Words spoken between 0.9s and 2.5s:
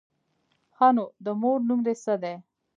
نو، د مور نوم دې څه دی؟